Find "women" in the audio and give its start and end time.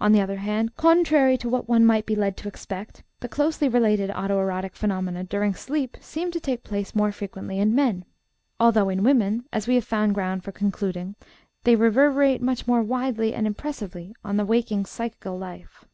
9.02-9.44